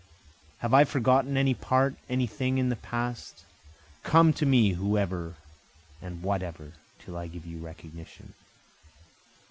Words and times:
(Have 0.61 0.73
I 0.73 0.83
forgotten 0.83 1.37
any 1.37 1.53
part? 1.53 1.93
any 2.09 2.25
thing 2.25 2.57
in 2.57 2.69
the 2.69 2.75
past? 2.75 3.45
Come 4.01 4.33
to 4.33 4.47
me 4.47 4.71
whoever 4.71 5.35
and 6.01 6.23
whatever, 6.23 6.73
till 6.97 7.15
I 7.15 7.27
give 7.27 7.45
you 7.45 7.59
recognition.) 7.59 8.33